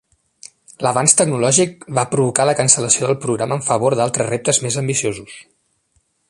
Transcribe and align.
L'avanç 0.85 1.13
tecnològic 1.19 1.85
va 1.99 2.05
provocar 2.13 2.47
la 2.51 2.57
cancel·lació 2.61 3.11
del 3.11 3.19
programa 3.27 3.59
en 3.59 3.63
favor 3.69 3.97
d'altres 4.01 4.31
reptes 4.35 4.63
més 4.65 4.81
ambiciosos. 4.83 5.37